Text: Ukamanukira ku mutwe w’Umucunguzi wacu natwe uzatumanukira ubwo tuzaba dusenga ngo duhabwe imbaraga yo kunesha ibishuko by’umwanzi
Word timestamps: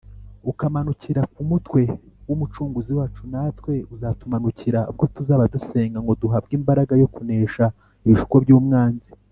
Ukamanukira 0.51 1.21
ku 1.33 1.41
mutwe 1.49 1.81
w’Umucunguzi 2.27 2.91
wacu 2.99 3.21
natwe 3.31 3.73
uzatumanukira 3.93 4.79
ubwo 4.91 5.05
tuzaba 5.15 5.43
dusenga 5.53 5.97
ngo 6.03 6.13
duhabwe 6.21 6.53
imbaraga 6.59 6.93
yo 7.01 7.07
kunesha 7.13 7.65
ibishuko 8.05 8.35
by’umwanzi 8.45 9.09